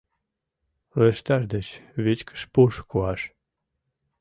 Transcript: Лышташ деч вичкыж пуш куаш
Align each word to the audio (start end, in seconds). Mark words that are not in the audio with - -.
Лышташ 0.99 1.43
деч 1.53 1.67
вичкыж 2.03 2.41
пуш 2.53 2.73
куаш 2.89 3.21